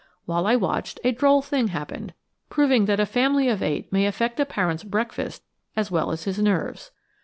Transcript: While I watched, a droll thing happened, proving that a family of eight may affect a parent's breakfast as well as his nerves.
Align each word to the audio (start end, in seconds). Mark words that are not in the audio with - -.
While 0.25 0.47
I 0.47 0.55
watched, 0.55 0.99
a 1.03 1.11
droll 1.11 1.43
thing 1.43 1.67
happened, 1.67 2.15
proving 2.49 2.85
that 2.85 2.99
a 2.99 3.05
family 3.05 3.49
of 3.49 3.61
eight 3.61 3.93
may 3.93 4.07
affect 4.07 4.39
a 4.39 4.47
parent's 4.47 4.83
breakfast 4.83 5.43
as 5.75 5.91
well 5.91 6.09
as 6.09 6.23
his 6.23 6.39
nerves. 6.41 6.89